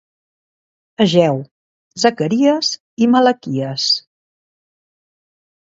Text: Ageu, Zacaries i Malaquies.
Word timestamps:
Ageu, 1.05 1.35
Zacaries 2.05 2.73
i 3.07 3.13
Malaquies. 3.17 3.89